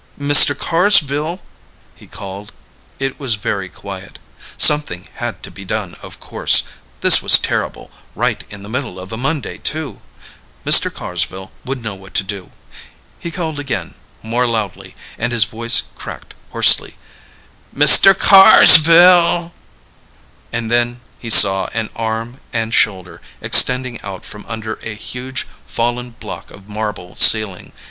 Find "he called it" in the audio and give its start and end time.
1.95-3.19